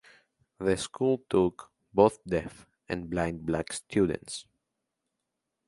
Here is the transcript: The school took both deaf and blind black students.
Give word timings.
The 0.59 0.77
school 0.77 1.21
took 1.29 1.71
both 1.93 2.23
deaf 2.25 2.65
and 2.89 3.07
blind 3.07 3.45
black 3.45 3.71
students. 3.71 4.47